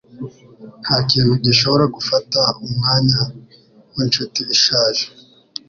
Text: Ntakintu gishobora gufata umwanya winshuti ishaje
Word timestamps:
Ntakintu 0.83 1.33
gishobora 1.45 1.85
gufata 1.95 2.41
umwanya 2.65 3.19
winshuti 3.95 4.41
ishaje 4.55 5.05